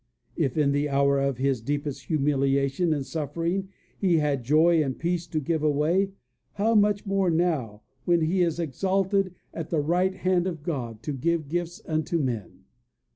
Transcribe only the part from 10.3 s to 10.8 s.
of